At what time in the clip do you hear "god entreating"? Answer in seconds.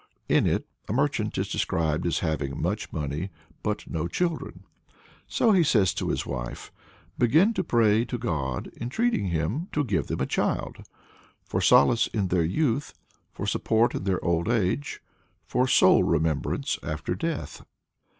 8.17-9.27